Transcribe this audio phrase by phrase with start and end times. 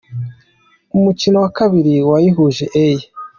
[0.91, 2.85] Mu mukino wa kabiri wayihuje A.